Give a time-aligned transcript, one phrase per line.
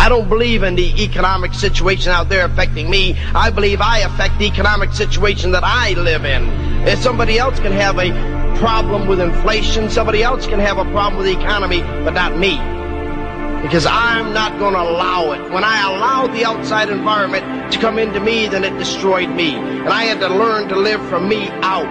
[0.00, 3.18] I don't believe in the economic situation out there affecting me.
[3.34, 6.48] I believe I affect the economic situation that I live in.
[6.88, 8.08] If somebody else can have a
[8.56, 12.56] problem with inflation, somebody else can have a problem with the economy, but not me.
[13.60, 15.52] Because I'm not going to allow it.
[15.52, 19.54] When I allowed the outside environment to come into me, then it destroyed me.
[19.54, 21.84] And I had to learn to live from me out.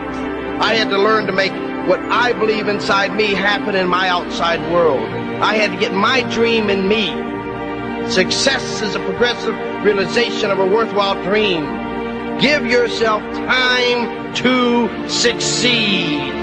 [0.59, 1.51] I had to learn to make
[1.87, 5.07] what I believe inside me happen in my outside world.
[5.43, 7.28] I had to get my dream in me.
[8.09, 9.55] Success is a progressive
[9.85, 11.61] realization of a worthwhile dream.
[12.39, 16.33] Give yourself time to succeed.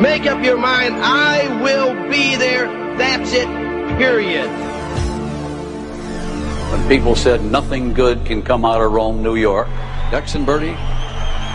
[0.00, 2.66] Make up your mind, I will be there.
[2.96, 3.46] That's it,
[3.98, 4.48] period.
[6.72, 9.68] When people said nothing good can come out of Rome, New York,
[10.10, 10.68] Dex and Birdie,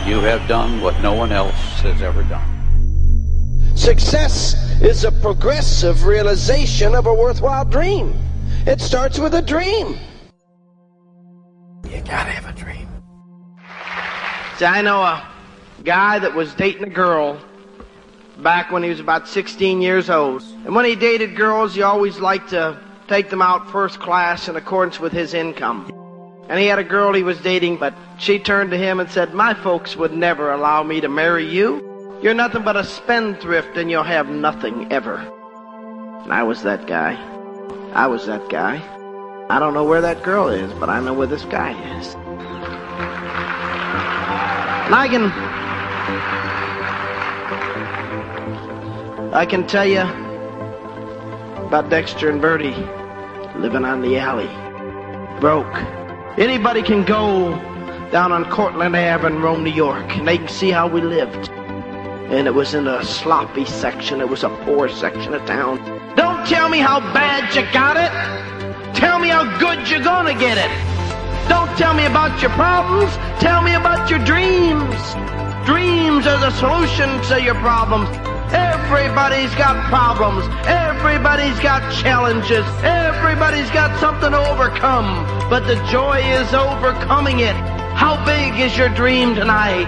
[0.07, 3.75] you have done what no one else has ever done.
[3.75, 8.28] Success is a progressive realization of a worthwhile dream.
[8.69, 9.97] It starts with a dream.
[11.89, 12.87] You gotta have a dream.
[14.57, 15.27] See, I know a
[15.83, 17.41] guy that was dating a girl
[18.37, 20.43] back when he was about 16 years old.
[20.65, 24.55] And when he dated girls, he always liked to take them out first class in
[24.55, 25.91] accordance with his income.
[26.47, 29.33] And he had a girl he was dating, but she turned to him and said,
[29.33, 32.19] My folks would never allow me to marry you.
[32.21, 35.15] You're nothing but a spendthrift and you'll have nothing ever.
[36.23, 37.38] And I was that guy.
[37.93, 38.81] I was that guy.
[39.49, 42.13] I don't know where that girl is, but I know where this guy is.
[44.85, 45.31] And I can
[49.33, 50.01] I can tell you
[51.65, 52.75] about Dexter and Birdie
[53.59, 54.49] living on the alley.
[55.39, 55.75] Broke.
[56.37, 57.51] Anybody can go
[58.11, 61.49] down on Cortland Ave in Rome, New York, and they can see how we lived.
[61.49, 64.21] And it was in a sloppy section.
[64.21, 65.77] It was a poor section of town.
[66.49, 68.09] Tell me how bad you got it.
[68.95, 70.71] Tell me how good you're gonna get it.
[71.47, 73.13] Don't tell me about your problems.
[73.39, 74.97] Tell me about your dreams.
[75.63, 78.09] Dreams are the solution to your problems.
[78.49, 80.43] Everybody's got problems.
[80.65, 82.65] Everybody's got challenges.
[82.81, 85.21] Everybody's got something to overcome.
[85.51, 87.55] But the joy is overcoming it.
[87.93, 89.85] How big is your dream tonight?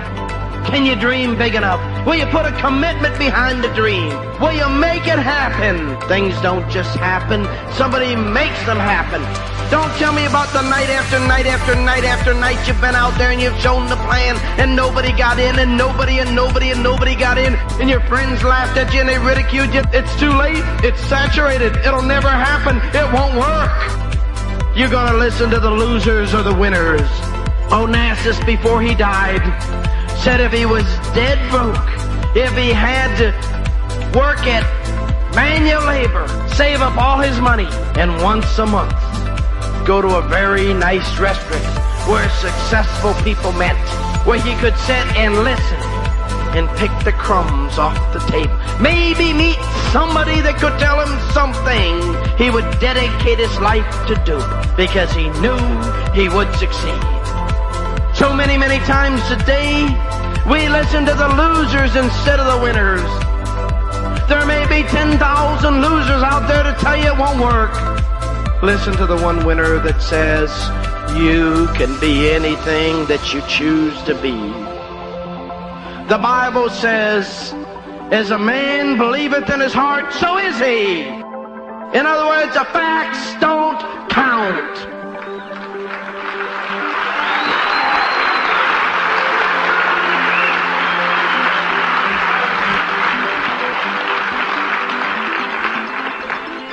[0.68, 1.82] Can you dream big enough?
[2.06, 4.10] Will you put a commitment behind the dream?
[4.42, 6.02] Will you make it happen?
[6.10, 7.46] Things don't just happen.
[7.78, 9.22] Somebody makes them happen.
[9.70, 13.16] Don't tell me about the night after night after night after night you've been out
[13.20, 16.82] there and you've shown the plan and nobody got in and nobody and nobody and
[16.82, 19.84] nobody got in and your friends laughed at you and they ridiculed you.
[19.94, 20.66] It's too late.
[20.84, 21.78] It's saturated.
[21.86, 22.78] It'll never happen.
[22.98, 24.76] It won't work.
[24.76, 27.08] You're gonna listen to the losers or the winners.
[27.70, 29.40] Onassis before he died
[30.22, 30.84] said if he was
[31.16, 31.76] dead broke,
[32.36, 33.34] if he had to
[34.16, 34.62] work at
[35.34, 37.68] manual labor, save up all his money,
[37.98, 38.94] and once a month
[39.88, 41.66] go to a very nice restaurant
[42.08, 43.76] where successful people met,
[44.28, 45.82] where he could sit and listen
[46.54, 48.56] and pick the crumbs off the table.
[48.80, 49.58] Maybe meet
[49.92, 51.98] somebody that could tell him something
[52.38, 54.38] he would dedicate his life to do
[54.78, 55.58] because he knew
[56.14, 57.21] he would succeed.
[58.22, 59.82] So many, many times a day,
[60.48, 63.02] we listen to the losers instead of the winners.
[64.30, 67.74] There may be 10,000 losers out there to tell you it won't work.
[68.62, 70.52] Listen to the one winner that says,
[71.18, 74.38] you can be anything that you choose to be.
[76.08, 77.56] The Bible says,
[78.12, 81.08] as a man believeth in his heart, so is he.
[81.98, 83.80] In other words, the facts don't
[84.12, 85.01] count.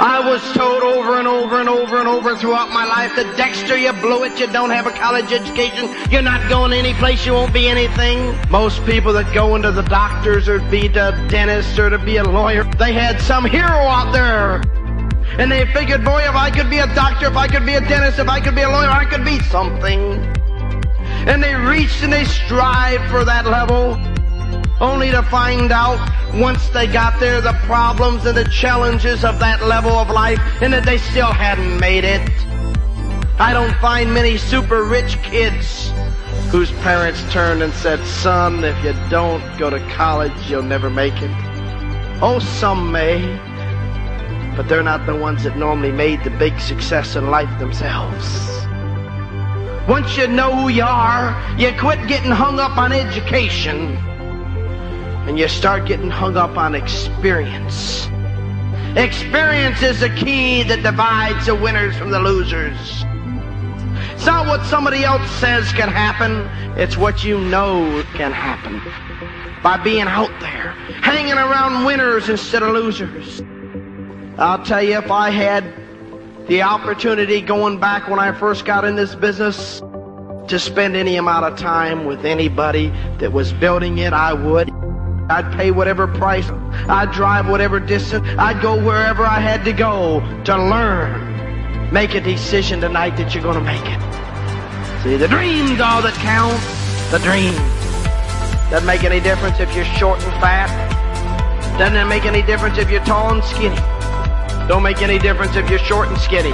[0.00, 3.76] I was told over and over and over and over throughout my life that Dexter,
[3.76, 7.32] you blew it, you don't have a college education, you're not going any place, you
[7.32, 8.38] won't be anything.
[8.48, 12.22] Most people that go into the doctors or be a dentist or to be a
[12.22, 14.62] lawyer, they had some hero out there.
[15.36, 17.80] And they figured, boy, if I could be a doctor, if I could be a
[17.80, 20.00] dentist, if I could be a lawyer, I could be something.
[21.26, 23.98] And they reached and they strived for that level
[24.80, 25.98] only to find out
[26.34, 30.72] once they got there the problems and the challenges of that level of life and
[30.72, 32.30] that they still hadn't made it.
[33.40, 35.90] I don't find many super rich kids
[36.50, 41.14] whose parents turned and said, son, if you don't go to college, you'll never make
[41.16, 41.30] it.
[42.20, 43.20] Oh, some may,
[44.56, 48.26] but they're not the ones that normally made the big success in life themselves.
[49.88, 53.96] Once you know who you are, you quit getting hung up on education
[55.28, 58.08] and you start getting hung up on experience.
[58.96, 63.04] Experience is the key that divides the winners from the losers.
[64.14, 66.48] It's not what somebody else says can happen,
[66.80, 68.80] it's what you know can happen.
[69.62, 70.70] By being out there,
[71.02, 73.42] hanging around winners instead of losers.
[74.38, 75.64] I'll tell you, if I had
[76.48, 79.80] the opportunity going back when I first got in this business
[80.48, 82.88] to spend any amount of time with anybody
[83.18, 84.77] that was building it, I would.
[85.30, 86.48] I'd pay whatever price.
[86.88, 88.26] I'd drive whatever distance.
[88.38, 91.92] I'd go wherever I had to go to learn.
[91.92, 95.02] Make a decision tonight that you're going to make it.
[95.02, 96.64] See, the dream's all that counts.
[97.10, 97.54] The dream.
[98.70, 100.68] Doesn't make any difference if you're short and fat.
[101.78, 103.76] Doesn't make any difference if you're tall and skinny.
[104.66, 106.52] Don't make any difference if you're short and skinny.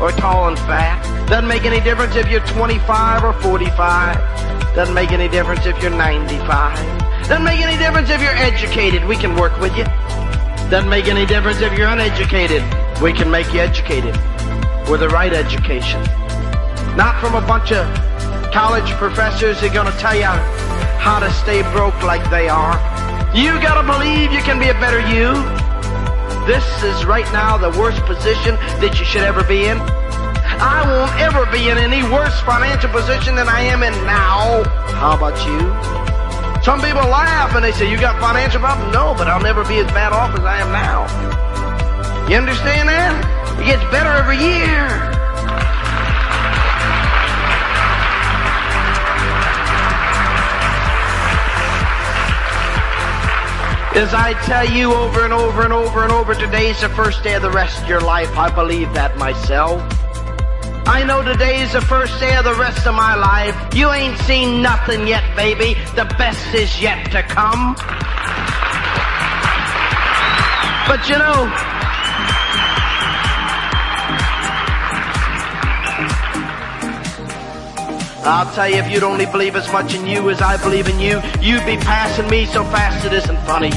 [0.00, 1.02] Or tall and fat.
[1.28, 4.74] Doesn't make any difference if you're 25 or 45.
[4.74, 7.03] Doesn't make any difference if you're 95.
[7.28, 9.02] Doesn't make any difference if you're educated.
[9.06, 9.84] We can work with you.
[10.68, 12.62] Doesn't make any difference if you're uneducated.
[13.00, 14.14] We can make you educated
[14.90, 16.02] with the right education.
[16.96, 17.88] Not from a bunch of
[18.52, 20.24] college professors who are going to tell you
[21.00, 22.76] how to stay broke like they are.
[23.34, 25.32] You got to believe you can be a better you.
[26.46, 29.78] This is right now the worst position that you should ever be in.
[29.80, 34.62] I won't ever be in any worse financial position than I am in now.
[34.92, 36.03] How about you?
[36.64, 38.90] Some people laugh and they say, you got financial problems?
[38.94, 41.04] No, but I'll never be as bad off as I am now.
[42.26, 43.60] You understand that?
[43.60, 44.88] It gets better every year.
[53.94, 57.34] As I tell you over and over and over and over, today's the first day
[57.34, 58.38] of the rest of your life.
[58.38, 59.82] I believe that myself.
[60.86, 63.56] I know today's the first day of the rest of my life.
[63.74, 65.74] You ain't seen nothing yet, baby.
[65.96, 67.74] The best is yet to come.
[70.86, 71.48] But you know,
[78.26, 81.00] I'll tell you, if you'd only believe as much in you as I believe in
[81.00, 83.70] you, you'd be passing me so fast it isn't funny.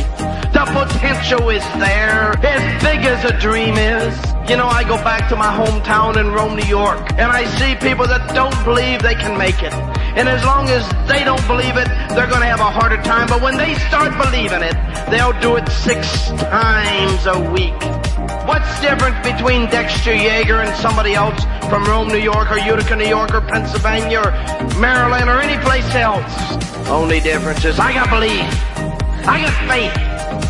[0.51, 4.36] The potential is there, as big as a dream is.
[4.47, 7.75] You know, I go back to my hometown in Rome, New York, and I see
[7.83, 9.73] people that don't believe they can make it.
[10.15, 13.27] And as long as they don't believe it, they're going to have a harder time.
[13.27, 14.71] But when they start believing it,
[15.11, 17.75] they'll do it six times a week.
[18.47, 23.11] What's different between Dexter Yager and somebody else from Rome, New York, or Utica, New
[23.11, 24.31] York, or Pennsylvania, or
[24.79, 26.31] Maryland, or any place else?
[26.87, 28.47] Only difference is I got belief.
[29.27, 29.97] I got faith.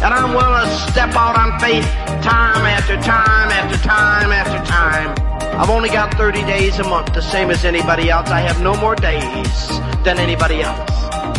[0.05, 5.15] And I'm willing to step out on faith time after time after time after time.
[5.59, 8.29] I've only got 30 days a month, the same as anybody else.
[8.29, 9.67] I have no more days
[10.03, 10.89] than anybody else.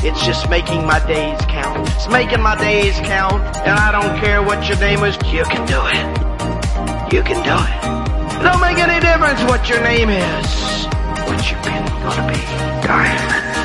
[0.04, 1.88] It's just making my days count.
[1.90, 5.16] It's making my days count, and I don't care what your name is.
[5.32, 7.12] You can do it.
[7.12, 8.40] You can do it.
[8.40, 10.86] It don't make any difference what your name is.
[11.26, 12.38] What your pin gonna be.
[12.86, 13.58] Diamond.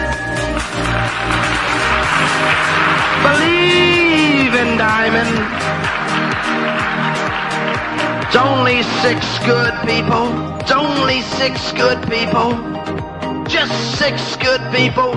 [3.24, 6.03] Believe in Diamond.
[8.34, 10.58] It's only six good people.
[10.60, 12.54] It's only six good people.
[13.46, 15.14] Just six good people.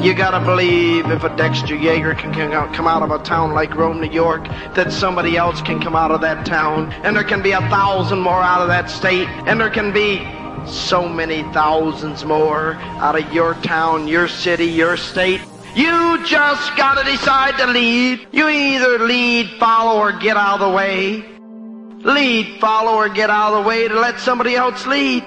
[0.00, 2.32] You gotta believe if a Dexter Yager can
[2.72, 4.44] come out of a town like Rome, New York,
[4.76, 6.92] that somebody else can come out of that town.
[7.02, 9.26] And there can be a thousand more out of that state.
[9.48, 10.18] And there can be
[10.64, 15.40] so many thousands more out of your town, your city, your state.
[15.74, 18.28] You just gotta decide to lead.
[18.30, 21.29] You either lead, follow, or get out of the way.
[22.02, 25.22] Lead, follow, or get out of the way to let somebody else lead.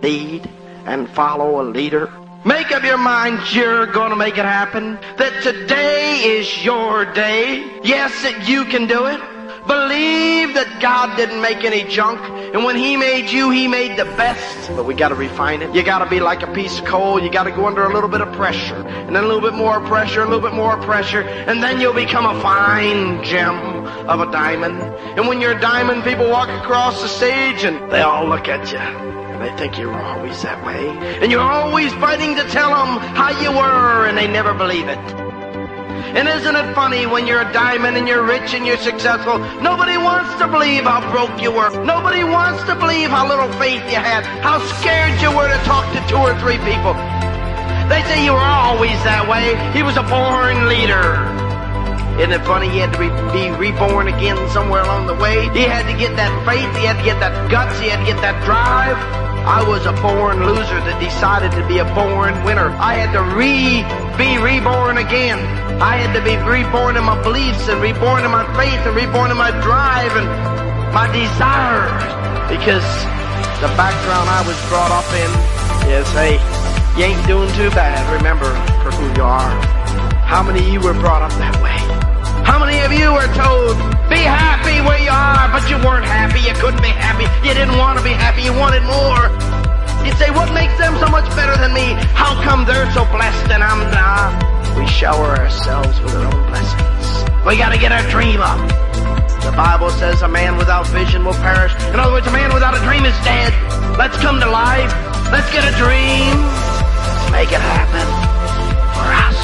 [0.00, 0.48] Lead
[0.86, 2.12] and follow a leader.
[2.44, 4.96] Make up your mind you're gonna make it happen.
[5.16, 7.80] That today is your day.
[7.82, 9.20] Yes, that you can do it.
[9.66, 12.20] Believe that God didn't make any junk.
[12.54, 14.70] And when He made you, He made the best.
[14.76, 15.74] But we gotta refine it.
[15.74, 17.20] You gotta be like a piece of coal.
[17.20, 18.76] You gotta go under a little bit of pressure.
[18.76, 21.22] And then a little bit more pressure, a little bit more pressure.
[21.22, 23.67] And then you'll become a fine gem
[24.08, 24.80] of a diamond.
[25.16, 28.72] And when you're a diamond, people walk across the stage and they all look at
[28.72, 28.78] you.
[28.78, 30.88] And they think you're always that way.
[31.22, 34.98] And you're always fighting to tell them how you were and they never believe it.
[36.16, 39.38] And isn't it funny when you're a diamond and you're rich and you're successful?
[39.60, 41.68] Nobody wants to believe how broke you were.
[41.84, 45.84] Nobody wants to believe how little faith you had, how scared you were to talk
[45.92, 46.96] to two or three people.
[47.92, 49.52] They say you were always that way.
[49.76, 51.37] He was a born leader.
[52.18, 52.68] Isn't it funny?
[52.68, 55.48] He had to re- be reborn again somewhere along the way.
[55.54, 56.66] He had to get that faith.
[56.74, 57.78] He had to get that guts.
[57.78, 58.98] He had to get that drive.
[59.46, 62.74] I was a born loser that decided to be a born winner.
[62.82, 63.86] I had to re
[64.18, 65.38] be reborn again.
[65.78, 69.30] I had to be reborn in my beliefs and reborn in my faith and reborn
[69.30, 70.26] in my drive and
[70.90, 72.02] my desires
[72.50, 72.84] because
[73.62, 75.30] the background I was brought up in
[75.86, 76.42] is, hey,
[76.98, 78.02] you ain't doing too bad.
[78.10, 78.50] Remember
[78.82, 79.54] for who you are.
[80.26, 82.07] How many of you were brought up that way?
[82.48, 83.76] How many of you were told,
[84.08, 87.76] be happy where you are, but you weren't happy, you couldn't be happy, you didn't
[87.76, 89.28] want to be happy, you wanted more.
[90.00, 91.92] You'd say, what makes them so much better than me?
[92.16, 94.32] How come they're so blessed and I'm not?
[94.80, 97.28] We shower ourselves with our own blessings.
[97.44, 98.56] We gotta get our dream up.
[99.44, 101.76] The Bible says a man without vision will perish.
[101.92, 103.52] In other words, a man without a dream is dead.
[104.00, 104.88] Let's come to life.
[105.28, 106.32] Let's get a dream.
[107.28, 108.08] Make it happen.
[108.96, 109.40] For us,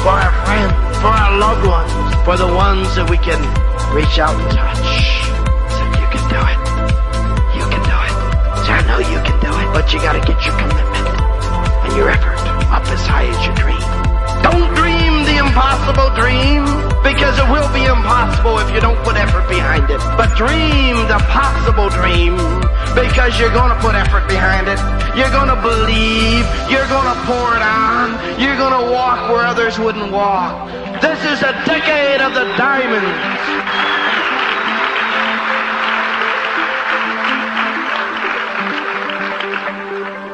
[0.00, 0.72] for our friends,
[1.04, 3.38] for our loved ones, for the ones that we can
[3.94, 4.90] reach out and touch.
[5.78, 6.58] So you can do it.
[7.54, 8.14] You can do it.
[8.66, 11.06] So I know you can do it, but you gotta get your commitment
[11.86, 12.34] and your effort
[12.74, 13.78] up as high as your dream.
[14.42, 16.66] Don't dream the impossible dream
[17.06, 20.02] because it will be impossible if you don't put effort behind it.
[20.18, 22.34] But dream the possible dream
[22.98, 24.82] because you're gonna put effort behind it.
[25.14, 26.42] You're gonna believe.
[26.66, 28.18] You're gonna pour it on.
[28.42, 30.85] You're gonna walk where others wouldn't walk.
[31.00, 33.06] This is a decade of the diamonds.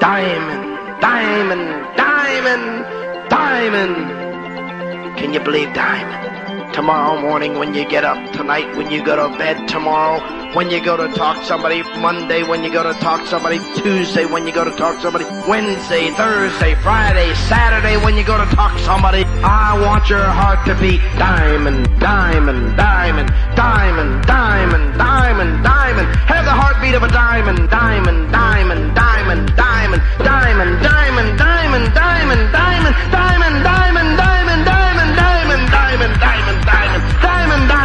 [0.01, 5.19] Diamond, diamond, diamond, diamond.
[5.19, 6.32] Can you believe diamond?
[6.73, 10.21] Tomorrow morning when you get up, tonight when you go to bed, tomorrow
[10.55, 13.59] when you go to talk to somebody, Monday when you go to talk to somebody,
[13.77, 18.43] Tuesday when you go to talk to somebody, Wednesday, Thursday, Friday, Saturday when you go
[18.43, 19.25] to talk to somebody.
[19.45, 26.09] I want your heart to beat diamond, diamond, diamond, diamond, diamond, diamond, diamond.
[26.25, 32.53] Have the heartbeat of a diamond, diamond, diamond, diamond, diamond, diamond, diamond, diamond, diamond, diamond,
[32.53, 36.42] diamond, diamond, diamond, diamond, diamond, diamond, diamond, diamond,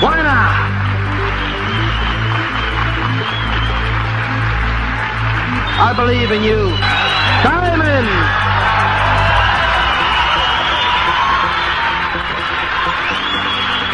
[0.00, 0.78] Why not?
[5.80, 6.70] I believe in you.
[7.42, 8.08] Diamond!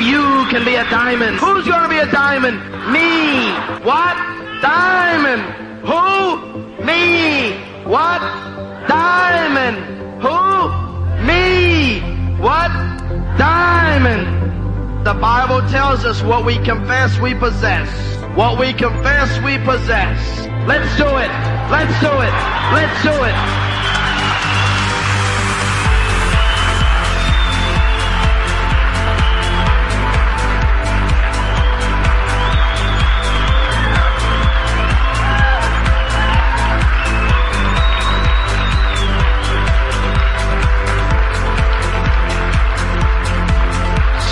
[0.04, 1.38] You can be a diamond.
[1.38, 2.58] Who's gonna be a diamond?
[2.92, 3.52] Me.
[3.82, 4.16] What?
[4.60, 5.42] Diamond.
[5.88, 6.84] Who?
[6.84, 7.52] Me.
[7.84, 8.20] What?
[8.88, 9.78] Diamond.
[10.20, 11.24] Who?
[11.24, 12.00] Me.
[12.42, 12.72] What?
[13.38, 14.33] Diamond.
[15.04, 17.90] The Bible tells us what we confess we possess.
[18.34, 20.18] What we confess we possess.
[20.66, 21.30] Let's do it.
[21.70, 22.32] Let's do it.
[22.72, 23.73] Let's do it.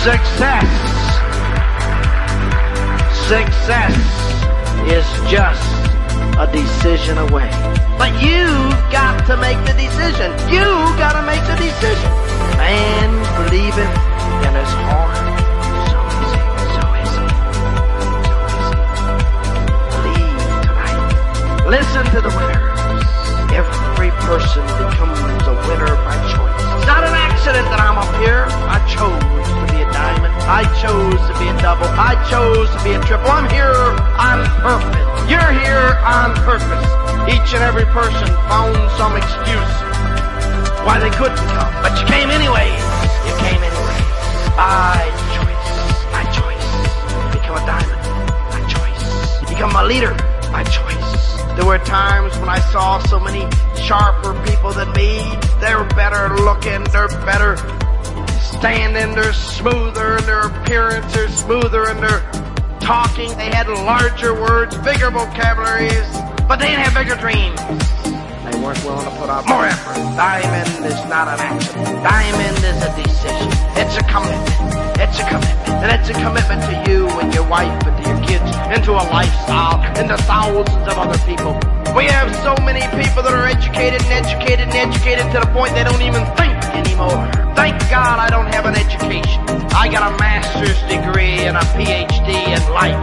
[0.03, 0.67] Success.
[3.25, 3.95] Success
[4.91, 5.63] is just
[6.37, 7.49] a decision away.
[7.97, 10.33] But you've got to make the decision.
[10.51, 12.11] You've got to make the decision.
[12.59, 13.15] Man,
[13.47, 14.13] believe it
[17.03, 17.23] easy.
[19.87, 21.63] Believe tonight.
[21.69, 22.83] Listen to the winners.
[23.55, 26.63] Every person becomes a winner by choice.
[26.75, 28.45] It's not an accident that I'm up here.
[28.67, 30.33] I chose a diamond.
[30.47, 31.87] I chose to be a double.
[31.99, 33.27] I chose to be a triple.
[33.27, 33.75] I'm here
[34.15, 35.07] on purpose.
[35.27, 36.87] You're here on purpose.
[37.27, 39.73] Each and every person found some excuse
[40.87, 41.73] why they couldn't come.
[41.83, 42.83] But you came anyways.
[43.27, 44.07] You came anyways.
[44.55, 44.99] By
[45.35, 45.71] choice.
[46.11, 46.69] By choice.
[47.31, 48.01] Become a diamond.
[48.51, 49.49] By choice.
[49.49, 50.13] Become a leader.
[50.51, 51.43] By choice.
[51.55, 53.47] There were times when I saw so many
[53.79, 55.23] sharper people than me.
[55.59, 56.83] They're better looking.
[56.85, 57.55] They're better
[58.63, 59.13] standing.
[59.13, 61.13] They're smoother in their appearance.
[61.13, 62.23] They're smoother in their
[62.79, 63.27] talking.
[63.35, 66.07] They had larger words, bigger vocabularies,
[66.47, 67.59] but they didn't have bigger dreams.
[68.47, 69.99] They weren't willing to put out more effort.
[70.15, 71.91] Diamond is not an accident.
[72.07, 73.51] Diamond is a decision.
[73.75, 74.55] It's a commitment.
[74.95, 75.83] It's a commitment.
[75.83, 78.91] And it's a commitment to you and your wife and to your kids, and to
[78.95, 81.59] a lifestyle, and to thousands of other people.
[81.91, 85.75] We have so many people that are educated and educated and educated to the point
[85.75, 87.29] they don't even think anymore.
[87.55, 89.41] Thank God I don't have an education.
[89.73, 92.99] I got a master's degree and a PhD in life.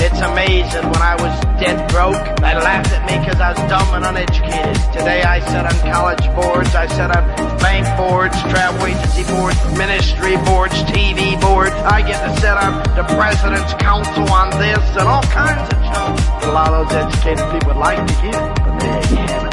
[0.00, 3.92] It's amazing when I was dead broke, they laughed at me because I was dumb
[3.92, 4.76] and uneducated.
[4.96, 7.24] Today I sit on college boards, I sit on
[7.60, 11.76] bank boards, travel agency boards, ministry boards, TV boards.
[11.84, 16.44] I get to sit on the president's council on this and all kinds of junk.
[16.44, 19.49] A lot of those educated people would like to get, but they haven't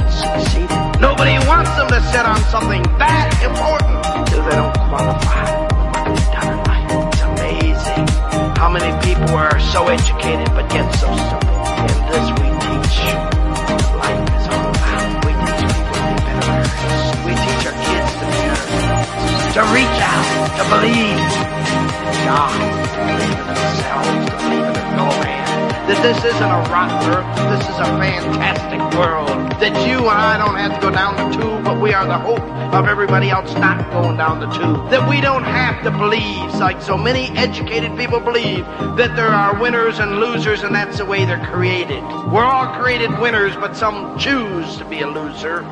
[1.97, 5.49] to sit on something that important because they don't qualify.
[6.13, 8.05] It's amazing
[8.53, 11.57] how many people are so educated but yet so simple.
[11.57, 13.01] And this we teach.
[13.97, 15.25] Life is all about.
[15.25, 16.61] We teach people to be better.
[17.25, 19.57] We teach our kids to be better.
[19.57, 21.17] To reach out, to believe
[22.29, 24.66] God, to believe in themselves, to believe
[25.87, 29.29] That this isn't a rotten earth, this is a fantastic world.
[29.61, 32.17] That you and I don't have to go down the tube, but we are the
[32.17, 32.41] hope
[32.73, 34.89] of everybody else not going down the tube.
[34.89, 38.65] That we don't have to believe, like so many educated people believe,
[38.97, 42.03] that there are winners and losers and that's the way they're created.
[42.33, 45.63] We're all created winners, but some choose to be a loser.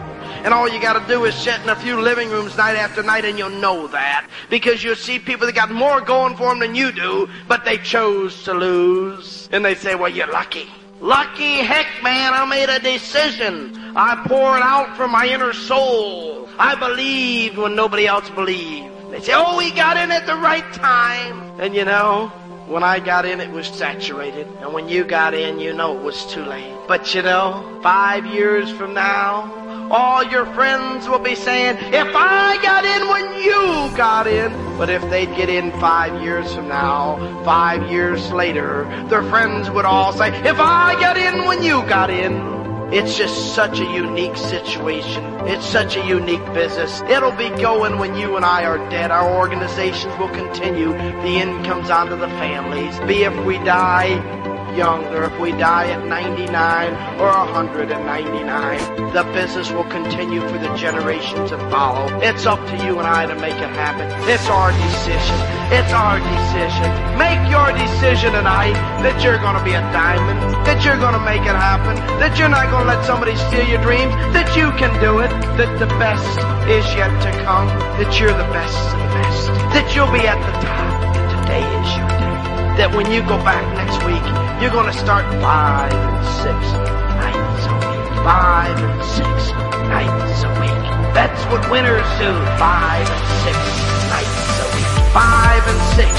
[0.43, 3.25] And all you gotta do is sit in a few living rooms night after night
[3.25, 4.27] and you'll know that.
[4.49, 7.77] Because you'll see people that got more going for them than you do, but they
[7.77, 9.49] chose to lose.
[9.51, 10.67] And they say, well, you're lucky.
[11.01, 13.75] Lucky heck, man, I made a decision.
[13.95, 16.47] I poured out from my inner soul.
[16.57, 19.11] I believed when nobody else believed.
[19.11, 21.59] They say, oh, we got in at the right time.
[21.59, 22.27] And you know,
[22.67, 24.47] when I got in, it was saturated.
[24.61, 26.75] And when you got in, you know it was too late.
[26.87, 32.57] But you know, five years from now, all your friends will be saying, if I
[32.61, 34.51] got in when you got in.
[34.77, 39.85] But if they'd get in five years from now, five years later, their friends would
[39.85, 42.55] all say, if I got in when you got in.
[42.93, 45.23] It's just such a unique situation.
[45.47, 47.01] It's such a unique business.
[47.09, 49.09] It'll be going when you and I are dead.
[49.09, 50.91] Our organizations will continue.
[50.91, 52.97] The incomes onto the families.
[53.07, 54.21] Be if we die
[54.75, 59.13] young or if we die at 99 or 199.
[59.13, 62.11] The business will continue for the generations to follow.
[62.19, 64.11] It's up to you and I to make it happen.
[64.27, 65.39] It's our decision.
[65.71, 66.91] It's our decision.
[67.15, 71.23] Make your decision tonight that you're going to be a diamond, that you're going to
[71.23, 74.69] make it happen, that you're not going to let somebody steal your dreams, that you
[74.75, 78.99] can do it, that the best is yet to come, that you're the best of
[78.99, 80.91] the best, that you'll be at the top.
[81.41, 82.35] Today is your day.
[82.77, 86.59] That when you go back next week, you're to start five and six
[87.19, 88.07] nights a week.
[88.23, 89.51] Five and six
[89.91, 90.83] nights a week.
[91.11, 92.31] That's what winners do.
[92.55, 93.57] Five and six
[94.11, 94.91] nights a week.
[95.11, 96.11] Five and six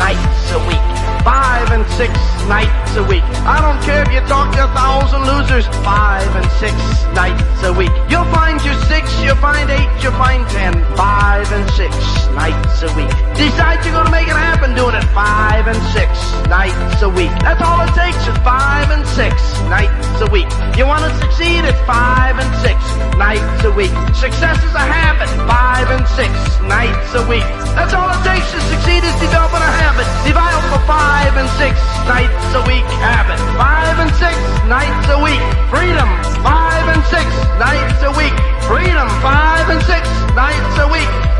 [0.00, 0.88] nights a week.
[1.22, 2.12] Five and six
[2.48, 3.24] nights a week.
[3.46, 5.66] I don't care if you talk to a thousand losers.
[5.84, 6.74] Five and six
[7.14, 7.92] nights a week.
[8.08, 10.72] You'll find your six, you'll find eight, you'll find ten.
[10.96, 11.94] Five and six
[12.34, 13.10] nights a week.
[13.36, 16.10] Decide you're gonna make it happen doing it five and six
[16.48, 17.32] nights a week.
[17.42, 19.34] That's all it takes is five and six
[19.68, 20.48] nights a week.
[20.76, 22.78] You wanna succeed at five and six
[23.16, 23.92] nights a week.
[24.16, 25.28] Success is a habit.
[25.46, 26.32] Five and six
[26.64, 27.46] nights a week.
[27.76, 30.06] That's all it takes to succeed is developing a habit.
[30.24, 31.76] Develop a five and six
[32.08, 33.38] nights a week habit.
[33.56, 34.36] Five and six
[34.68, 35.42] nights a week.
[35.70, 36.08] Freedom.
[36.42, 37.26] Five and six
[37.58, 38.36] nights a week.
[38.68, 39.08] Freedom.
[39.20, 41.31] Five and six nights a week.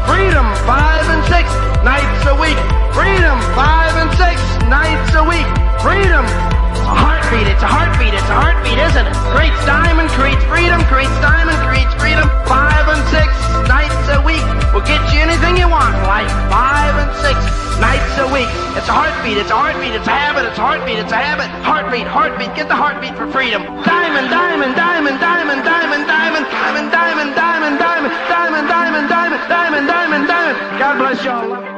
[18.92, 19.38] A heartbeat.
[19.38, 19.94] It's a heartbeat.
[19.94, 20.44] It's a habit.
[20.44, 20.98] It's a heartbeat.
[20.98, 21.48] It's a habit.
[21.64, 22.06] Heartbeat.
[22.06, 22.54] Heartbeat.
[22.54, 23.62] Get the heartbeat for freedom.
[23.88, 24.28] Diamond.
[24.28, 24.76] Diamond.
[24.76, 25.16] Diamond.
[25.18, 25.64] Diamond.
[25.64, 26.04] Diamond.
[26.04, 26.46] Diamond.
[26.52, 26.92] Diamond.
[26.92, 27.32] Diamond.
[27.32, 27.78] Diamond.
[27.80, 28.18] Diamond.
[28.28, 28.68] Diamond.
[28.68, 29.08] Diamond.
[29.08, 29.08] Diamond.
[29.48, 29.88] Diamond.
[29.88, 30.24] Diamond.
[30.28, 30.78] Diamond.
[30.78, 31.71] God bless y'all.